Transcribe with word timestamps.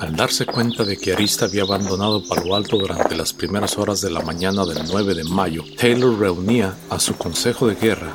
Al 0.00 0.16
darse 0.16 0.46
cuenta 0.46 0.82
de 0.82 0.96
que 0.96 1.12
Arista 1.12 1.44
había 1.44 1.62
abandonado 1.62 2.24
Palo 2.24 2.56
Alto 2.56 2.78
durante 2.78 3.14
las 3.14 3.34
primeras 3.34 3.76
horas 3.76 4.00
de 4.00 4.10
la 4.10 4.22
mañana 4.22 4.64
del 4.64 4.78
9 4.90 5.14
de 5.14 5.24
mayo, 5.24 5.62
Taylor 5.76 6.18
reunía 6.18 6.74
a 6.88 6.98
su 6.98 7.16
consejo 7.16 7.66
de 7.66 7.74
guerra 7.74 8.10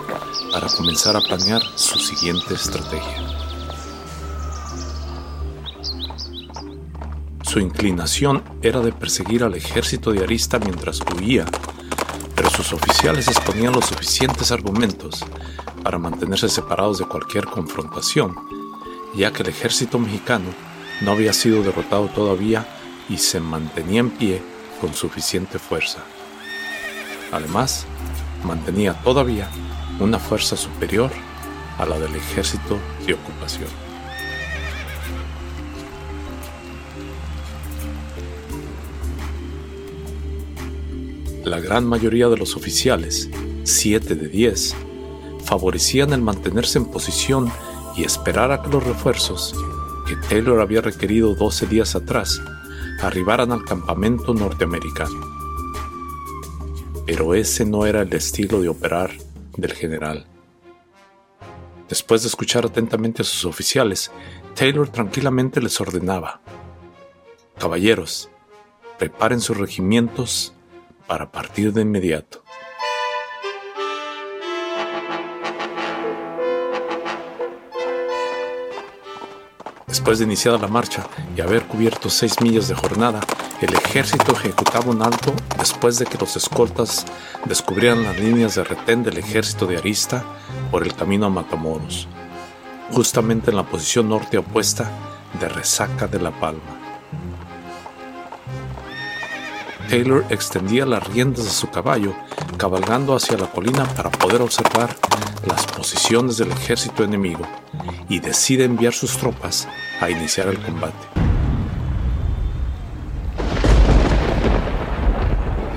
para 0.51 0.65
comenzar 0.67 1.15
a 1.15 1.21
planear 1.21 1.61
su 1.75 1.99
siguiente 1.99 2.55
estrategia. 2.55 3.23
Su 7.43 7.59
inclinación 7.59 8.43
era 8.63 8.79
de 8.79 8.91
perseguir 8.91 9.43
al 9.43 9.53
ejército 9.53 10.11
de 10.11 10.23
Arista 10.23 10.57
mientras 10.57 11.01
huía, 11.01 11.45
pero 12.35 12.49
sus 12.49 12.73
oficiales 12.73 13.27
exponían 13.27 13.73
los 13.73 13.85
suficientes 13.85 14.51
argumentos 14.51 15.23
para 15.83 15.99
mantenerse 15.99 16.49
separados 16.49 16.97
de 16.97 17.05
cualquier 17.05 17.45
confrontación, 17.45 18.35
ya 19.15 19.31
que 19.31 19.43
el 19.43 19.49
ejército 19.49 19.99
mexicano 19.99 20.49
no 21.01 21.11
había 21.11 21.33
sido 21.33 21.63
derrotado 21.63 22.07
todavía 22.07 22.65
y 23.09 23.17
se 23.17 23.39
mantenía 23.39 23.99
en 23.99 24.11
pie 24.11 24.41
con 24.79 24.93
suficiente 24.93 25.59
fuerza. 25.59 25.99
Además, 27.31 27.85
mantenía 28.43 28.93
todavía 29.03 29.49
una 29.99 30.19
fuerza 30.19 30.55
superior 30.55 31.11
a 31.77 31.85
la 31.85 31.99
del 31.99 32.15
ejército 32.15 32.77
de 33.05 33.13
ocupación. 33.13 33.69
La 41.43 41.59
gran 41.59 41.85
mayoría 41.85 42.27
de 42.27 42.37
los 42.37 42.55
oficiales, 42.55 43.29
7 43.63 44.15
de 44.15 44.27
10, 44.29 44.75
favorecían 45.43 46.11
el 46.13 46.21
mantenerse 46.21 46.79
en 46.79 46.85
posición 46.85 47.51
y 47.95 48.03
esperar 48.03 48.51
a 48.51 48.63
que 48.63 48.69
los 48.69 48.83
refuerzos 48.83 49.55
que 50.07 50.15
Taylor 50.15 50.61
había 50.61 50.81
requerido 50.81 51.35
12 51.35 51.67
días 51.67 51.95
atrás 51.95 52.41
arribaran 53.01 53.51
al 53.51 53.65
campamento 53.65 54.33
norteamericano. 54.33 55.19
Pero 57.05 57.35
ese 57.35 57.65
no 57.65 57.85
era 57.85 58.01
el 58.01 58.13
estilo 58.13 58.61
de 58.61 58.69
operar 58.69 59.11
del 59.57 59.73
general. 59.73 60.25
Después 61.89 62.23
de 62.23 62.29
escuchar 62.29 62.65
atentamente 62.65 63.21
a 63.21 63.25
sus 63.25 63.45
oficiales, 63.45 64.11
Taylor 64.55 64.89
tranquilamente 64.89 65.61
les 65.61 65.79
ordenaba, 65.79 66.41
Caballeros, 67.59 68.29
preparen 68.97 69.39
sus 69.39 69.57
regimientos 69.57 70.53
para 71.07 71.31
partir 71.31 71.71
de 71.73 71.81
inmediato. 71.81 72.44
Después 79.95 80.19
de 80.19 80.25
iniciada 80.25 80.57
la 80.57 80.67
marcha 80.67 81.07
y 81.37 81.39
haber 81.39 81.67
cubierto 81.67 82.09
seis 82.09 82.41
millas 82.41 82.67
de 82.67 82.75
jornada, 82.75 83.21
el 83.61 83.73
ejército 83.73 84.33
ejecutaba 84.33 84.91
un 84.91 85.01
alto 85.01 85.33
después 85.57 85.97
de 85.97 86.05
que 86.05 86.17
los 86.17 86.35
escoltas 86.35 87.05
descubrieran 87.45 88.03
las 88.03 88.19
líneas 88.19 88.55
de 88.55 88.65
retén 88.65 89.03
del 89.03 89.17
ejército 89.17 89.65
de 89.65 89.77
Arista 89.77 90.21
por 90.69 90.83
el 90.83 90.93
camino 90.93 91.27
a 91.27 91.29
Matamoros, 91.29 92.09
justamente 92.91 93.51
en 93.51 93.55
la 93.55 93.63
posición 93.63 94.09
norte 94.09 94.37
opuesta 94.37 94.91
de 95.39 95.47
Resaca 95.47 96.07
de 96.07 96.19
la 96.19 96.31
Palma. 96.31 96.59
Taylor 99.89 100.25
extendía 100.29 100.85
las 100.85 101.07
riendas 101.07 101.45
de 101.45 101.51
su 101.51 101.69
caballo, 101.69 102.13
cabalgando 102.57 103.15
hacia 103.15 103.37
la 103.37 103.47
colina 103.49 103.85
para 103.95 104.11
poder 104.11 104.41
observar 104.41 104.93
las 105.47 105.65
posiciones 105.67 106.35
del 106.35 106.51
ejército 106.51 107.05
enemigo 107.05 107.45
y 108.09 108.19
decide 108.19 108.65
enviar 108.65 108.93
sus 108.93 109.17
tropas 109.17 109.69
a 110.01 110.09
iniciar 110.09 110.47
el 110.47 110.59
combate. 110.59 111.07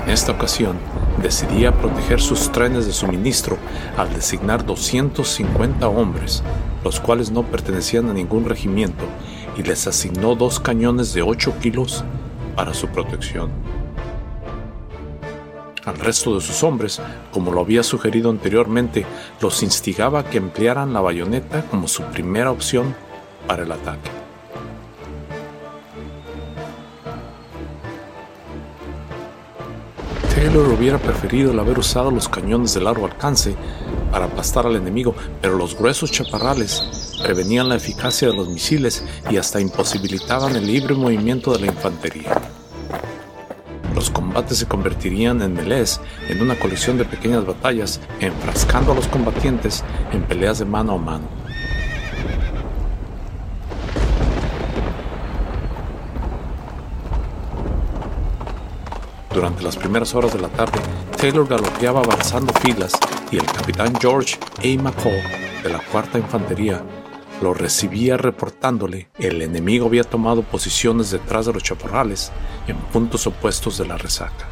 En 0.04 0.10
esta 0.10 0.32
ocasión, 0.32 0.78
decidía 1.22 1.72
proteger 1.72 2.20
sus 2.20 2.50
trenes 2.50 2.86
de 2.86 2.92
suministro 2.92 3.58
al 3.96 4.12
designar 4.14 4.64
250 4.64 5.86
hombres, 5.88 6.42
los 6.82 7.00
cuales 7.00 7.30
no 7.30 7.42
pertenecían 7.42 8.08
a 8.08 8.14
ningún 8.14 8.44
regimiento, 8.46 9.04
y 9.56 9.62
les 9.62 9.86
asignó 9.86 10.34
dos 10.34 10.60
cañones 10.60 11.12
de 11.12 11.22
8 11.22 11.54
kilos 11.60 12.04
para 12.56 12.72
su 12.72 12.88
protección. 12.88 13.50
Al 15.84 15.98
resto 15.98 16.34
de 16.34 16.40
sus 16.40 16.62
hombres, 16.62 17.00
como 17.32 17.50
lo 17.50 17.60
había 17.60 17.82
sugerido 17.82 18.30
anteriormente, 18.30 19.06
los 19.40 19.62
instigaba 19.62 20.20
a 20.20 20.24
que 20.24 20.38
emplearan 20.38 20.92
la 20.92 21.00
bayoneta 21.00 21.62
como 21.70 21.88
su 21.88 22.02
primera 22.04 22.50
opción 22.50 22.94
para 23.48 23.64
el 23.64 23.72
ataque. 23.72 24.10
Taylor 30.34 30.68
hubiera 30.68 30.98
preferido 30.98 31.50
el 31.50 31.58
haber 31.58 31.80
usado 31.80 32.12
los 32.12 32.28
cañones 32.28 32.72
de 32.74 32.80
largo 32.80 33.06
alcance 33.06 33.56
para 34.12 34.26
aplastar 34.26 34.66
al 34.66 34.76
enemigo, 34.76 35.14
pero 35.42 35.56
los 35.56 35.76
gruesos 35.76 36.12
chaparrales 36.12 37.18
prevenían 37.20 37.68
la 37.68 37.74
eficacia 37.74 38.28
de 38.28 38.36
los 38.36 38.48
misiles 38.48 39.04
y 39.30 39.36
hasta 39.36 39.60
imposibilitaban 39.60 40.54
el 40.54 40.66
libre 40.66 40.94
movimiento 40.94 41.52
de 41.52 41.60
la 41.60 41.66
infantería. 41.66 42.40
Los 43.96 44.10
combates 44.10 44.58
se 44.58 44.66
convertirían 44.66 45.42
en 45.42 45.54
melés, 45.54 46.00
en 46.28 46.40
una 46.40 46.56
colección 46.56 46.98
de 46.98 47.04
pequeñas 47.04 47.44
batallas, 47.44 48.00
enfrascando 48.20 48.92
a 48.92 48.94
los 48.94 49.08
combatientes 49.08 49.82
en 50.12 50.22
peleas 50.22 50.60
de 50.60 50.66
mano 50.66 50.92
a 50.92 50.98
mano. 50.98 51.47
Durante 59.38 59.62
las 59.62 59.76
primeras 59.76 60.16
horas 60.16 60.32
de 60.32 60.40
la 60.40 60.48
tarde, 60.48 60.80
Taylor 61.16 61.46
galopeaba 61.46 62.00
avanzando 62.00 62.52
filas 62.54 62.90
y 63.30 63.36
el 63.36 63.46
capitán 63.46 63.94
George 64.00 64.36
A. 64.58 64.82
McCall 64.82 65.22
de 65.62 65.68
la 65.68 65.78
Cuarta 65.78 66.18
Infantería 66.18 66.82
lo 67.40 67.54
recibía 67.54 68.16
reportándole 68.16 69.10
el 69.16 69.40
enemigo 69.40 69.86
había 69.86 70.02
tomado 70.02 70.42
posiciones 70.42 71.12
detrás 71.12 71.46
de 71.46 71.52
los 71.52 71.62
chaparrales 71.62 72.32
en 72.66 72.74
puntos 72.92 73.28
opuestos 73.28 73.78
de 73.78 73.86
la 73.86 73.96
resaca. 73.96 74.48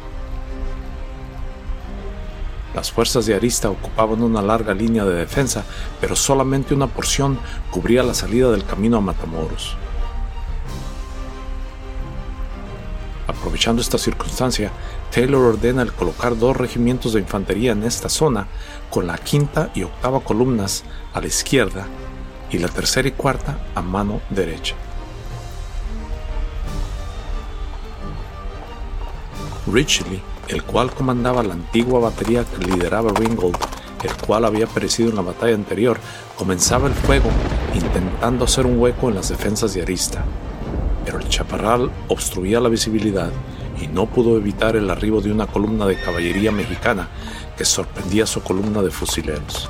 Las 2.73 2.89
fuerzas 2.89 3.25
de 3.25 3.35
Arista 3.35 3.69
ocupaban 3.69 4.23
una 4.23 4.41
larga 4.41 4.73
línea 4.73 5.03
de 5.03 5.15
defensa, 5.15 5.65
pero 5.99 6.15
solamente 6.15 6.73
una 6.73 6.87
porción 6.87 7.37
cubría 7.71 8.03
la 8.03 8.13
salida 8.13 8.51
del 8.51 8.63
camino 8.63 8.95
a 8.95 9.01
Matamoros. 9.01 9.75
Aprovechando 13.57 13.81
esta 13.81 13.97
circunstancia, 13.97 14.71
Taylor 15.11 15.41
ordena 15.43 15.81
el 15.81 15.91
colocar 15.91 16.37
dos 16.37 16.55
regimientos 16.55 17.13
de 17.13 17.21
infantería 17.21 17.71
en 17.71 17.81
esta 17.81 18.07
zona, 18.07 18.45
con 18.91 19.07
la 19.07 19.17
quinta 19.17 19.71
y 19.73 19.81
octava 19.81 20.19
columnas 20.19 20.83
a 21.11 21.21
la 21.21 21.25
izquierda 21.25 21.87
y 22.51 22.59
la 22.59 22.67
tercera 22.67 23.07
y 23.07 23.13
cuarta 23.13 23.57
a 23.73 23.81
mano 23.81 24.21
derecha. 24.29 24.75
Ridgely, 29.65 30.21
el 30.49 30.61
cual 30.61 30.93
comandaba 30.93 31.41
la 31.41 31.55
antigua 31.55 31.99
batería 31.99 32.45
que 32.45 32.63
lideraba 32.63 33.11
Ringgold, 33.15 33.57
el 34.03 34.15
cual 34.17 34.45
había 34.45 34.67
perecido 34.67 35.09
en 35.09 35.15
la 35.15 35.23
batalla 35.23 35.55
anterior, 35.55 35.97
comenzaba 36.35 36.87
el 36.87 36.93
fuego 36.93 37.31
intentando 37.73 38.45
hacer 38.45 38.67
un 38.67 38.79
hueco 38.79 39.09
en 39.09 39.15
las 39.15 39.29
defensas 39.29 39.73
de 39.73 39.81
Arista. 39.81 40.23
Pero 41.07 41.19
el 41.19 41.29
chaparral 41.29 41.89
obstruía 42.09 42.59
la 42.59 42.67
visibilidad 42.67 43.31
y 43.81 43.87
no 43.87 44.07
pudo 44.07 44.35
evitar 44.35 44.75
el 44.75 44.89
arribo 44.89 45.21
de 45.21 45.31
una 45.31 45.47
columna 45.47 45.85
de 45.85 45.95
caballería 45.95 46.51
mexicana 46.51 47.07
que 47.57 47.63
sorprendía 47.63 48.25
su 48.25 48.41
columna 48.41 48.81
de 48.81 48.91
fusileros. 48.91 49.69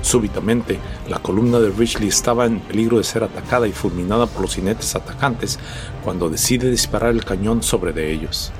Súbitamente, 0.00 0.78
la 1.08 1.18
columna 1.18 1.58
de 1.58 1.70
Richley 1.70 2.06
estaba 2.06 2.46
en 2.46 2.60
peligro 2.60 2.98
de 2.98 3.04
ser 3.04 3.24
atacada 3.24 3.66
y 3.66 3.72
fulminada 3.72 4.26
por 4.26 4.42
los 4.42 4.54
jinetes 4.54 4.94
atacantes 4.94 5.58
cuando 6.04 6.30
decide 6.30 6.70
disparar 6.70 7.10
el 7.10 7.24
cañón 7.24 7.64
sobre 7.64 7.92
de 7.92 8.12
ellos. 8.12 8.52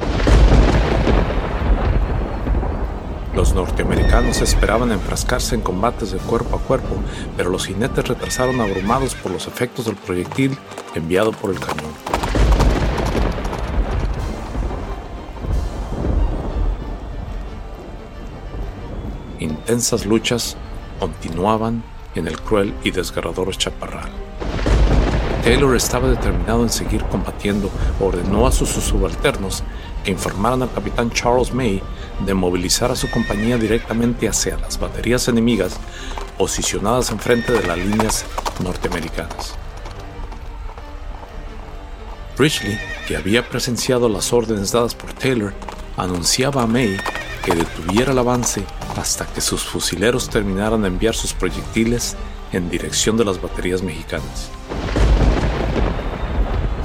Norteamericanos 3.54 4.40
esperaban 4.40 4.90
enfrascarse 4.90 5.54
en 5.54 5.60
combates 5.60 6.10
de 6.10 6.18
cuerpo 6.18 6.56
a 6.56 6.60
cuerpo, 6.60 6.96
pero 7.36 7.50
los 7.50 7.66
jinetes 7.66 8.08
retrasaron 8.08 8.60
abrumados 8.60 9.14
por 9.14 9.30
los 9.30 9.46
efectos 9.46 9.84
del 9.86 9.94
proyectil 9.94 10.58
enviado 10.94 11.30
por 11.30 11.50
el 11.50 11.60
cañón. 11.60 11.92
Intensas 19.38 20.04
luchas 20.04 20.56
continuaban 20.98 21.84
en 22.14 22.26
el 22.26 22.40
cruel 22.40 22.74
y 22.82 22.90
desgarrador 22.90 23.56
chaparral. 23.56 24.10
Taylor 25.44 25.76
estaba 25.76 26.08
determinado 26.08 26.62
en 26.62 26.70
seguir 26.70 27.04
combatiendo, 27.04 27.68
ordenó 28.00 28.46
a 28.46 28.52
sus 28.52 28.70
subalternos 28.70 29.62
que 30.04 30.12
informaran 30.12 30.62
al 30.62 30.72
capitán 30.72 31.10
Charles 31.10 31.52
May 31.52 31.82
de 32.24 32.34
movilizar 32.34 32.92
a 32.92 32.96
su 32.96 33.10
compañía 33.10 33.56
directamente 33.56 34.28
hacia 34.28 34.56
las 34.58 34.78
baterías 34.78 35.26
enemigas 35.26 35.76
posicionadas 36.38 37.10
enfrente 37.10 37.52
de 37.52 37.66
las 37.66 37.78
líneas 37.78 38.24
norteamericanas. 38.62 39.54
Bridgely, 42.36 42.78
que 43.06 43.16
había 43.16 43.48
presenciado 43.48 44.08
las 44.08 44.32
órdenes 44.32 44.72
dadas 44.72 44.94
por 44.94 45.12
Taylor, 45.12 45.54
anunciaba 45.96 46.62
a 46.62 46.66
May 46.66 46.96
que 47.44 47.54
detuviera 47.54 48.12
el 48.12 48.18
avance 48.18 48.64
hasta 48.96 49.26
que 49.26 49.40
sus 49.40 49.64
fusileros 49.64 50.28
terminaran 50.28 50.82
de 50.82 50.88
enviar 50.88 51.14
sus 51.14 51.32
proyectiles 51.32 52.16
en 52.52 52.70
dirección 52.70 53.16
de 53.16 53.24
las 53.24 53.40
baterías 53.40 53.82
mexicanas. 53.82 54.50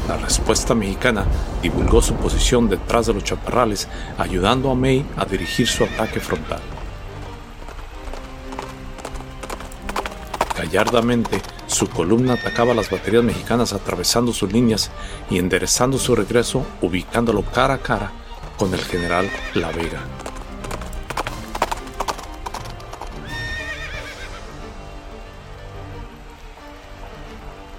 La 0.09 0.17
respuesta 0.17 0.73
mexicana 0.73 1.23
divulgó 1.61 2.01
su 2.01 2.15
posición 2.15 2.67
detrás 2.67 3.05
de 3.05 3.13
los 3.13 3.23
chaparrales, 3.23 3.87
ayudando 4.17 4.71
a 4.71 4.73
May 4.73 5.05
a 5.15 5.23
dirigir 5.23 5.67
su 5.67 5.83
ataque 5.83 6.19
frontal. 6.19 6.59
Gallardamente, 10.57 11.39
su 11.67 11.87
columna 11.87 12.33
atacaba 12.33 12.73
las 12.73 12.89
baterías 12.89 13.23
mexicanas 13.23 13.71
atravesando 13.71 14.33
sus 14.33 14.51
líneas 14.51 14.89
y 15.29 15.37
enderezando 15.37 15.99
su 15.99 16.15
regreso, 16.15 16.65
ubicándolo 16.81 17.43
cara 17.43 17.75
a 17.75 17.77
cara 17.77 18.11
con 18.57 18.73
el 18.73 18.83
general 18.83 19.29
La 19.53 19.71
Vega. 19.71 20.01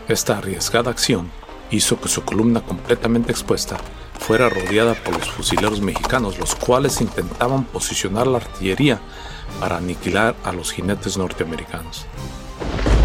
Esta 0.07 0.39
arriesgada 0.39 0.93
acción 0.93 1.41
hizo 1.71 2.01
que 2.01 2.09
su 2.09 2.23
columna 2.23 2.61
completamente 2.61 3.31
expuesta 3.33 3.77
fuera 4.19 4.49
rodeada 4.49 4.95
por 4.95 5.17
los 5.17 5.31
fusileros 5.31 5.81
mexicanos, 5.81 6.39
los 6.39 6.55
cuales 6.55 7.01
intentaban 7.01 7.65
posicionar 7.65 8.27
la 8.27 8.39
artillería 8.39 9.01
para 9.59 9.79
aniquilar 9.79 10.37
a 10.45 10.53
los 10.53 10.73
jinetes 10.73 11.17
norteamericanos. 11.17 12.07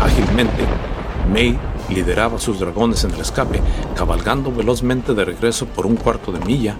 Ágilmente, 0.01 0.65
May 1.31 1.57
lideraba 1.89 2.37
a 2.37 2.39
sus 2.39 2.59
dragones 2.59 3.03
en 3.03 3.11
el 3.11 3.21
escape, 3.21 3.61
cabalgando 3.95 4.51
velozmente 4.51 5.13
de 5.13 5.25
regreso 5.25 5.65
por 5.65 5.85
un 5.85 5.95
cuarto 5.95 6.31
de 6.31 6.39
milla, 6.45 6.77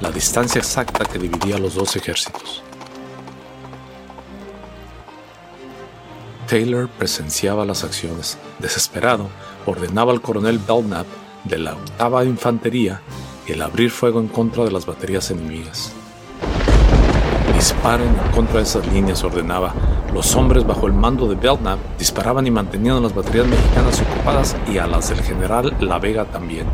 la 0.00 0.10
distancia 0.10 0.58
exacta 0.58 1.04
que 1.04 1.18
dividía 1.18 1.58
los 1.58 1.74
dos 1.74 1.96
ejércitos. 1.96 2.62
Taylor 6.46 6.88
presenciaba 6.88 7.64
las 7.64 7.82
acciones. 7.82 8.38
Desesperado, 8.58 9.28
ordenaba 9.64 10.12
al 10.12 10.20
coronel 10.20 10.58
Belknap 10.58 11.06
de 11.48 11.58
la 11.58 11.74
octava 11.74 12.24
infantería 12.24 13.00
el 13.46 13.62
abrir 13.62 13.90
fuego 13.90 14.20
en 14.20 14.28
contra 14.28 14.64
de 14.64 14.72
las 14.72 14.86
baterías 14.86 15.30
enemigas. 15.30 15.92
Disparen 17.54 18.08
en 18.08 18.32
contra 18.32 18.56
de 18.56 18.64
esas 18.64 18.86
líneas, 18.92 19.22
ordenaba. 19.24 19.72
Los 20.12 20.34
hombres 20.34 20.66
bajo 20.66 20.86
el 20.86 20.92
mando 20.92 21.28
de 21.28 21.36
Belknap 21.36 21.78
disparaban 21.98 22.46
y 22.46 22.50
mantenían 22.50 23.02
las 23.02 23.14
baterías 23.14 23.46
mexicanas 23.46 24.02
ocupadas 24.02 24.56
y 24.72 24.78
a 24.78 24.86
las 24.86 25.08
del 25.08 25.22
general 25.22 25.76
La 25.80 25.98
Vega 25.98 26.24
también. 26.24 26.66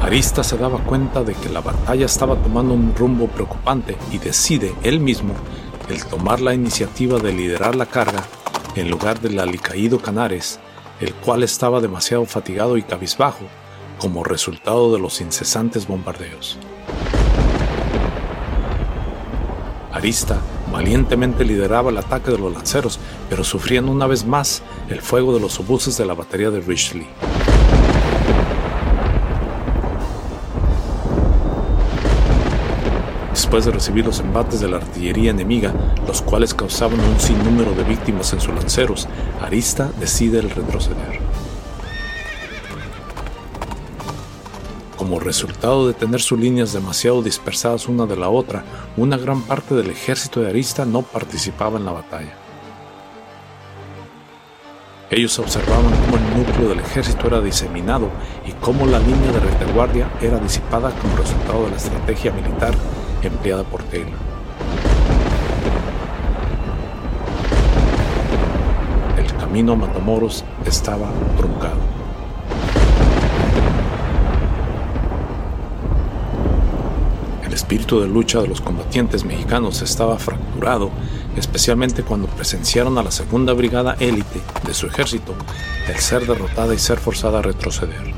Arista 0.00 0.42
se 0.42 0.56
daba 0.56 0.78
cuenta 0.78 1.22
de 1.22 1.34
que 1.34 1.48
la 1.48 1.60
batalla 1.60 2.06
estaba 2.06 2.36
tomando 2.36 2.74
un 2.74 2.94
rumbo 2.94 3.28
preocupante 3.28 3.96
y 4.10 4.18
decide 4.18 4.74
él 4.82 5.00
mismo 5.00 5.34
el 5.88 6.04
tomar 6.04 6.40
la 6.40 6.54
iniciativa 6.54 7.18
de 7.18 7.32
liderar 7.32 7.74
la 7.74 7.86
carga 7.86 8.24
en 8.74 8.90
lugar 8.90 9.20
del 9.20 9.38
alicaído 9.38 9.98
Canares, 9.98 10.58
el 11.02 11.14
cual 11.14 11.42
estaba 11.42 11.80
demasiado 11.80 12.24
fatigado 12.26 12.76
y 12.76 12.82
cabizbajo 12.82 13.44
como 13.98 14.22
resultado 14.22 14.92
de 14.92 15.00
los 15.00 15.20
incesantes 15.20 15.88
bombardeos. 15.88 16.58
Arista 19.92 20.40
valientemente 20.72 21.44
lideraba 21.44 21.90
el 21.90 21.98
ataque 21.98 22.30
de 22.30 22.38
los 22.38 22.52
lanceros, 22.52 23.00
pero 23.28 23.42
sufrían 23.42 23.88
una 23.88 24.06
vez 24.06 24.24
más 24.24 24.62
el 24.88 25.02
fuego 25.02 25.34
de 25.34 25.40
los 25.40 25.58
obuses 25.58 25.98
de 25.98 26.06
la 26.06 26.14
batería 26.14 26.50
de 26.50 26.60
Richley. 26.60 27.06
Después 33.52 33.66
de 33.66 33.72
recibir 33.72 34.06
los 34.06 34.18
embates 34.20 34.60
de 34.60 34.68
la 34.70 34.78
artillería 34.78 35.30
enemiga, 35.30 35.74
los 36.06 36.22
cuales 36.22 36.54
causaban 36.54 36.98
un 36.98 37.20
sinnúmero 37.20 37.74
de 37.74 37.84
víctimas 37.84 38.32
en 38.32 38.40
sus 38.40 38.54
lanceros, 38.54 39.06
Arista 39.42 39.90
decide 40.00 40.40
retroceder. 40.40 41.20
Como 44.96 45.20
resultado 45.20 45.86
de 45.86 45.92
tener 45.92 46.22
sus 46.22 46.40
líneas 46.40 46.72
demasiado 46.72 47.20
dispersadas 47.20 47.88
una 47.88 48.06
de 48.06 48.16
la 48.16 48.30
otra, 48.30 48.64
una 48.96 49.18
gran 49.18 49.42
parte 49.42 49.74
del 49.74 49.90
ejército 49.90 50.40
de 50.40 50.48
Arista 50.48 50.86
no 50.86 51.02
participaba 51.02 51.76
en 51.76 51.84
la 51.84 51.92
batalla. 51.92 52.32
Ellos 55.10 55.38
observaban 55.38 55.92
cómo 56.06 56.16
el 56.16 56.38
núcleo 56.38 56.68
del 56.70 56.80
ejército 56.80 57.26
era 57.26 57.42
diseminado 57.42 58.08
y 58.46 58.52
cómo 58.52 58.86
la 58.86 58.98
línea 58.98 59.30
de 59.30 59.40
retaguardia 59.40 60.10
era 60.22 60.38
disipada 60.38 60.90
como 61.02 61.18
resultado 61.18 61.64
de 61.64 61.70
la 61.72 61.76
estrategia 61.76 62.32
militar 62.32 62.72
empleada 63.28 63.64
por 63.64 63.82
Taylor. 63.84 64.18
El 69.18 69.36
camino 69.36 69.72
a 69.72 69.76
Matamoros 69.76 70.44
estaba 70.64 71.10
truncado. 71.36 71.80
El 77.44 77.52
espíritu 77.52 78.00
de 78.00 78.08
lucha 78.08 78.40
de 78.40 78.48
los 78.48 78.60
combatientes 78.60 79.24
mexicanos 79.24 79.82
estaba 79.82 80.18
fracturado, 80.18 80.90
especialmente 81.36 82.02
cuando 82.02 82.26
presenciaron 82.28 82.96
a 82.96 83.02
la 83.02 83.10
segunda 83.10 83.52
brigada 83.52 83.96
élite 84.00 84.40
de 84.66 84.72
su 84.74 84.86
ejército 84.86 85.34
el 85.88 85.96
ser 85.96 86.26
derrotada 86.26 86.74
y 86.74 86.78
ser 86.78 86.98
forzada 86.98 87.40
a 87.40 87.42
retroceder. 87.42 88.11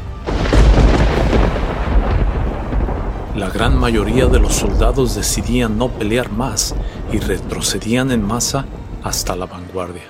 Gran 3.55 3.79
mayoría 3.79 4.27
de 4.27 4.41
los 4.41 4.53
soldados 4.53 5.15
decidían 5.15 5.79
no 5.79 5.89
pelear 5.89 6.33
más 6.33 6.75
y 7.13 7.19
retrocedían 7.19 8.11
en 8.11 8.27
masa 8.27 8.67
hasta 9.05 9.37
la 9.37 9.47
vanguardia. 9.47 10.03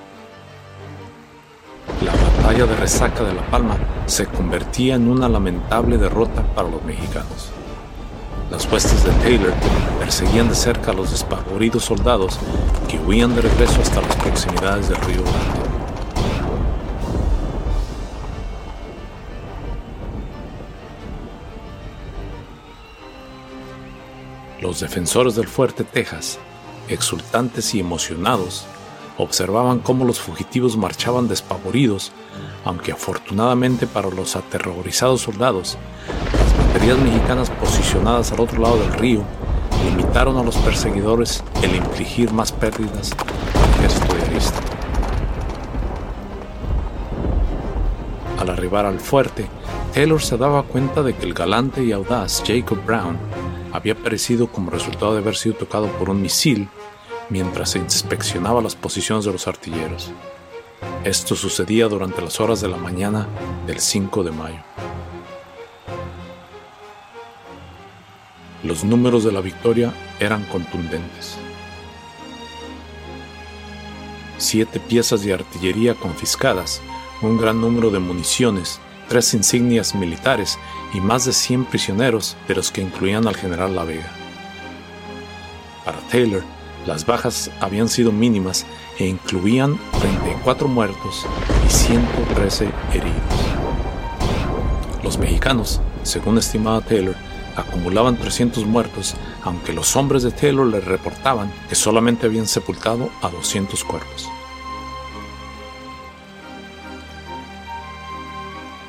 La 2.02 2.12
batalla 2.12 2.64
de 2.64 2.76
Resaca 2.76 3.22
de 3.22 3.34
La 3.34 3.46
Palma 3.50 3.76
se 4.06 4.24
convertía 4.24 4.94
en 4.94 5.08
una 5.08 5.28
lamentable 5.28 5.98
derrota 5.98 6.42
para 6.54 6.70
los 6.70 6.82
mexicanos. 6.84 7.50
Las 8.50 8.70
huestes 8.72 9.04
de 9.04 9.10
Taylor 9.22 9.52
perseguían 9.98 10.48
de 10.48 10.54
cerca 10.54 10.92
a 10.92 10.94
los 10.94 11.10
despavoridos 11.10 11.84
soldados 11.84 12.38
que 12.88 12.98
huían 12.98 13.34
de 13.34 13.42
regreso 13.42 13.82
hasta 13.82 14.00
las 14.00 14.16
proximidades 14.16 14.88
del 14.88 15.00
río 15.02 15.22
Grande. 15.22 15.63
Los 24.64 24.80
defensores 24.80 25.34
del 25.34 25.46
fuerte 25.46 25.84
Texas, 25.84 26.38
exultantes 26.88 27.74
y 27.74 27.80
emocionados, 27.80 28.64
observaban 29.18 29.80
cómo 29.80 30.06
los 30.06 30.18
fugitivos 30.20 30.78
marchaban 30.78 31.28
despavoridos, 31.28 32.12
aunque 32.64 32.90
afortunadamente 32.90 33.86
para 33.86 34.08
los 34.08 34.36
aterrorizados 34.36 35.20
soldados, 35.20 35.76
las 36.32 36.66
baterías 36.66 36.96
mexicanas 36.96 37.50
posicionadas 37.50 38.32
al 38.32 38.40
otro 38.40 38.62
lado 38.62 38.78
del 38.78 38.94
río 38.94 39.20
limitaron 39.84 40.38
a 40.38 40.42
los 40.42 40.56
perseguidores 40.56 41.44
el 41.60 41.76
infligir 41.76 42.32
más 42.32 42.50
pérdidas 42.50 43.12
al 43.12 43.68
ejército 43.74 44.14
de 44.14 44.22
artilleristas. 44.22 44.64
Al 48.38 48.48
arribar 48.48 48.86
al 48.86 48.98
fuerte, 48.98 49.46
Taylor 49.92 50.22
se 50.22 50.38
daba 50.38 50.62
cuenta 50.62 51.02
de 51.02 51.14
que 51.14 51.26
el 51.26 51.34
galante 51.34 51.84
y 51.84 51.92
audaz 51.92 52.42
Jacob 52.46 52.78
Brown 52.86 53.18
había 53.74 53.96
perecido 53.96 54.46
como 54.46 54.70
resultado 54.70 55.14
de 55.14 55.18
haber 55.18 55.34
sido 55.34 55.56
tocado 55.56 55.88
por 55.98 56.08
un 56.08 56.22
misil 56.22 56.68
mientras 57.28 57.70
se 57.70 57.80
inspeccionaba 57.80 58.62
las 58.62 58.76
posiciones 58.76 59.24
de 59.24 59.32
los 59.32 59.48
artilleros. 59.48 60.12
Esto 61.02 61.34
sucedía 61.34 61.88
durante 61.88 62.22
las 62.22 62.38
horas 62.38 62.60
de 62.60 62.68
la 62.68 62.76
mañana 62.76 63.26
del 63.66 63.80
5 63.80 64.22
de 64.22 64.30
mayo. 64.30 64.62
Los 68.62 68.84
números 68.84 69.24
de 69.24 69.32
la 69.32 69.40
victoria 69.40 69.92
eran 70.20 70.44
contundentes. 70.44 71.36
Siete 74.38 74.78
piezas 74.78 75.24
de 75.24 75.34
artillería 75.34 75.96
confiscadas, 75.96 76.80
un 77.22 77.38
gran 77.38 77.60
número 77.60 77.90
de 77.90 77.98
municiones, 77.98 78.78
tres 79.08 79.34
insignias 79.34 79.94
militares 79.94 80.58
y 80.92 81.00
más 81.00 81.24
de 81.24 81.32
100 81.32 81.66
prisioneros, 81.66 82.36
de 82.48 82.54
los 82.54 82.70
que 82.70 82.82
incluían 82.82 83.26
al 83.26 83.36
general 83.36 83.74
La 83.74 83.84
Vega. 83.84 84.10
Para 85.84 85.98
Taylor, 86.08 86.42
las 86.86 87.06
bajas 87.06 87.50
habían 87.60 87.88
sido 87.88 88.12
mínimas 88.12 88.66
e 88.98 89.06
incluían 89.06 89.78
34 90.00 90.68
muertos 90.68 91.26
y 91.66 91.70
113 91.70 92.70
heridos. 92.92 93.14
Los 95.02 95.18
mexicanos, 95.18 95.80
según 96.02 96.38
estimaba 96.38 96.80
Taylor, 96.80 97.14
acumulaban 97.56 98.16
300 98.16 98.64
muertos, 98.66 99.14
aunque 99.42 99.72
los 99.72 99.96
hombres 99.96 100.22
de 100.22 100.30
Taylor 100.30 100.66
le 100.66 100.80
reportaban 100.80 101.52
que 101.68 101.74
solamente 101.74 102.26
habían 102.26 102.46
sepultado 102.46 103.10
a 103.22 103.28
200 103.28 103.84
cuerpos. 103.84 104.28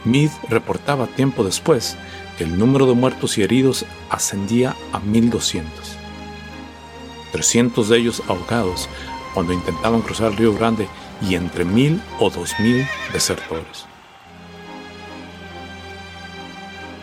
Meade 0.06 0.32
reportaba 0.50 1.08
tiempo 1.08 1.44
después 1.44 1.98
que 2.38 2.44
el 2.44 2.58
número 2.58 2.86
de 2.86 2.94
muertos 2.94 3.38
y 3.38 3.42
heridos 3.42 3.86
ascendía 4.10 4.76
a 4.94 5.00
1200. 5.00 5.98
300 7.32 7.90
de 7.90 7.98
ellos 7.98 8.22
ahogados 8.28 8.88
cuando 9.34 9.52
intentaban 9.52 10.02
cruzar 10.02 10.32
el 10.32 10.38
Río 10.38 10.54
Grande 10.54 10.88
y 11.22 11.36
entre 11.36 11.66
mil 11.66 12.02
o 12.20 12.30
dos 12.30 12.52
mil 12.60 12.88
desertores. 13.12 13.86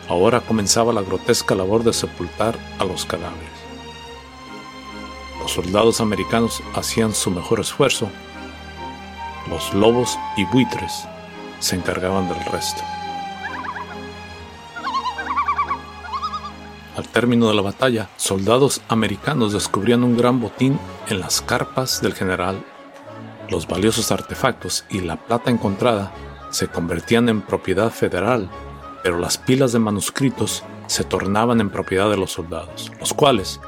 Ahora 0.09 0.40
comenzaba 0.40 0.92
la 0.92 1.02
grotesca 1.02 1.54
labor 1.54 1.82
de 1.82 1.92
sepultar 1.92 2.56
a 2.78 2.85
los 2.85 3.04
cadáveres. 3.04 3.50
Los 5.40 5.52
soldados 5.52 6.00
americanos 6.00 6.62
hacían 6.75 7.14
su 7.14 7.30
mejor 7.30 7.61
esfuerzo, 7.61 8.09
los 9.50 9.75
lobos 9.75 10.18
y 10.37 10.44
buitres 10.44 11.06
se 11.62 11.76
encargaban 11.76 12.28
del 12.28 12.45
resto. 12.47 12.83
Al 16.97 17.09
término 17.09 17.49
de 17.49 17.54
la 17.54 17.62
batalla, 17.62 18.11
soldados 18.16 18.83
americanos 18.88 19.52
descubrían 19.52 20.02
un 20.04 20.16
gran 20.16 20.40
botín 20.40 20.78
en 21.09 21.21
las 21.21 21.40
carpas 21.40 22.02
del 22.02 22.14
general. 22.14 22.62
Los 23.49 23.66
valiosos 23.66 24.11
artefactos 24.12 24.85
y 24.90 25.00
la 25.00 25.16
plata 25.16 25.50
encontrada 25.50 26.12
se 26.50 26.69
convertían 26.69 27.28
en 27.28 27.40
propiedad 27.40 27.90
federal, 27.90 28.50
pero 29.02 29.19
las 29.19 29.38
pilas 29.38 29.73
de 29.73 29.78
manuscritos 29.78 30.64
se 30.88 31.04
tornaban 31.04 31.61
en 31.61 31.71
propiedad 31.71 32.11
de 32.11 32.19
los 32.19 32.33
soldados, 32.33 32.90
los 32.99 33.14
cuales 33.14 33.61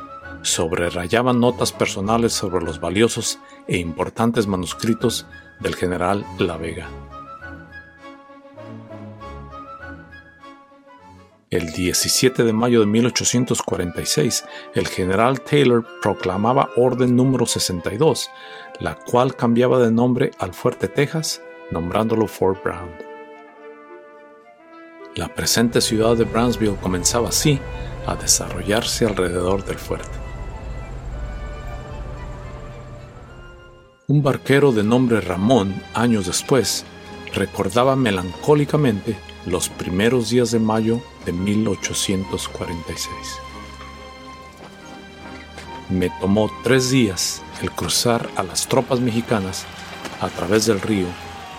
sobrerayaban 0.43 1.41
notas 1.41 1.73
personales 1.73 2.33
sobre 2.33 2.63
los 2.65 2.81
valiosos 2.81 3.39
e 3.69 3.79
importantes 3.79 4.47
manuscritos 4.47 5.27
del 5.61 5.77
general 5.77 6.27
La 6.39 6.59
Vega. 6.59 6.89
El 11.55 11.71
17 11.71 12.43
de 12.43 12.53
mayo 12.53 12.81
de 12.81 12.87
1846, 12.87 14.45
el 14.75 14.89
general 14.89 15.41
Taylor 15.41 15.87
proclamaba 16.03 16.71
Orden 16.75 17.15
número 17.15 17.47
62, 17.47 18.29
la 18.81 18.97
cual 18.97 19.37
cambiaba 19.37 19.79
de 19.79 19.93
nombre 19.93 20.33
al 20.41 20.53
Fuerte 20.53 20.89
Texas, 20.89 21.41
nombrándolo 21.71 22.27
Fort 22.27 22.61
Brown. 22.65 22.91
La 25.15 25.33
presente 25.33 25.81
ciudad 25.81 26.17
de 26.17 26.25
Brownsville 26.25 26.75
comenzaba 26.83 27.29
así 27.29 27.61
a 28.05 28.17
desarrollarse 28.17 29.07
alrededor 29.07 29.65
del 29.65 29.79
fuerte. 29.79 30.19
Un 34.09 34.25
barquero 34.25 34.73
de 34.73 34.83
nombre 34.83 35.21
Ramón, 35.21 35.81
años 35.95 36.27
después, 36.27 36.85
recordaba 37.33 37.95
melancólicamente 37.95 39.17
los 39.47 39.69
primeros 39.69 40.31
días 40.31 40.51
de 40.51 40.59
mayo 40.59 41.01
de 41.27 41.33
1846. 41.33 43.11
Me 45.91 46.09
tomó 46.21 46.51
tres 46.63 46.91
días 46.91 47.43
el 47.61 47.71
cruzar 47.71 48.29
a 48.37 48.43
las 48.43 48.67
tropas 48.67 49.01
mexicanas 49.01 49.67
a 50.21 50.29
través 50.29 50.67
del 50.67 50.81
río, 50.81 51.07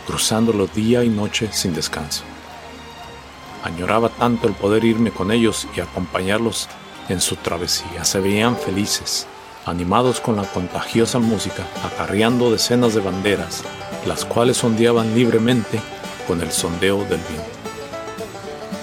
cruzándolo 0.07 0.65
día 0.67 1.03
y 1.03 1.09
noche 1.09 1.49
sin 1.51 1.75
descanso. 1.75 2.23
Añoraba 3.63 4.09
tanto 4.09 4.47
el 4.47 4.55
poder 4.55 4.83
irme 4.83 5.11
con 5.11 5.31
ellos 5.31 5.67
y 5.75 5.79
acompañarlos 5.79 6.67
en 7.09 7.21
su 7.21 7.35
travesía. 7.35 8.03
Se 8.03 8.19
veían 8.19 8.57
felices, 8.57 9.27
animados 9.65 10.19
con 10.19 10.35
la 10.35 10.43
contagiosa 10.43 11.19
música, 11.19 11.67
acarreando 11.83 12.51
decenas 12.51 12.95
de 12.95 13.01
banderas, 13.01 13.63
las 14.07 14.25
cuales 14.25 14.63
ondeaban 14.63 15.13
libremente 15.15 15.79
con 16.27 16.41
el 16.41 16.51
sondeo 16.51 17.03
del 17.05 17.19
viento 17.29 17.54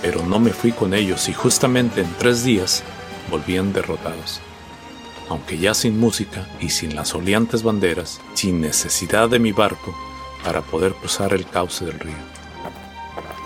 pero 0.02 0.26
no 0.26 0.40
me 0.40 0.50
fui 0.50 0.72
con 0.72 0.92
ellos 0.92 1.28
y 1.28 1.32
justamente 1.32 2.00
en 2.00 2.12
tres 2.18 2.42
días 2.42 2.82
volvían 3.30 3.72
derrotados. 3.72 4.40
Aunque 5.30 5.56
ya 5.56 5.72
sin 5.72 5.98
música 5.98 6.46
y 6.60 6.68
sin 6.70 6.96
las 6.96 7.14
oleantes 7.14 7.62
banderas, 7.62 8.20
sin 8.34 8.60
necesidad 8.60 9.30
de 9.30 9.38
mi 9.38 9.52
barco 9.52 9.94
para 10.44 10.60
poder 10.60 10.92
cruzar 10.94 11.32
el 11.32 11.46
cauce 11.46 11.84
del 11.84 12.00
río. 12.00 12.42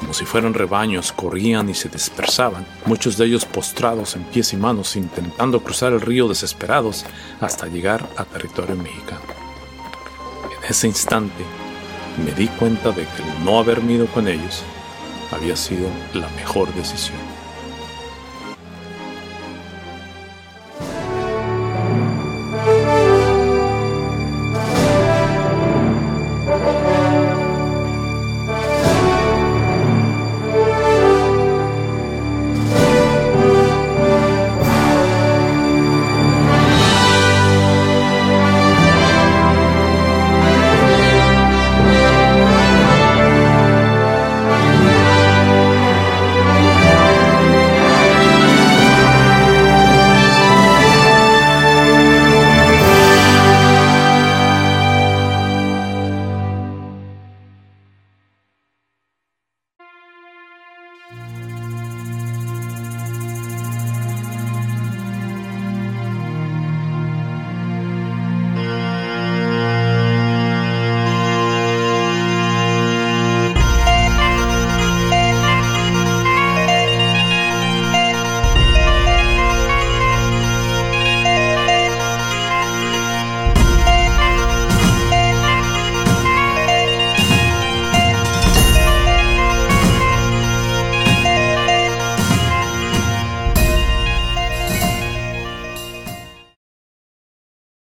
Como 0.00 0.14
si 0.14 0.24
fueran 0.24 0.54
rebaños, 0.54 1.12
corrían 1.12 1.68
y 1.68 1.74
se 1.74 1.88
dispersaban, 1.88 2.66
muchos 2.86 3.16
de 3.18 3.26
ellos 3.26 3.44
postrados 3.44 4.16
en 4.16 4.24
pies 4.24 4.52
y 4.52 4.56
manos, 4.56 4.96
intentando 4.96 5.62
cruzar 5.62 5.92
el 5.92 6.00
río 6.00 6.26
desesperados 6.26 7.04
hasta 7.40 7.66
llegar 7.66 8.08
a 8.16 8.24
territorio 8.24 8.76
mexicano. 8.76 9.22
En 10.58 10.70
ese 10.70 10.86
instante 10.86 11.44
me 12.24 12.32
di 12.32 12.48
cuenta 12.48 12.90
de 12.90 13.04
que 13.04 13.22
el 13.22 13.44
no 13.44 13.58
haberme 13.58 13.94
ido 13.94 14.06
con 14.06 14.26
ellos 14.26 14.62
había 15.32 15.56
sido 15.56 15.88
la 16.14 16.28
mejor 16.30 16.72
decisión. 16.74 17.35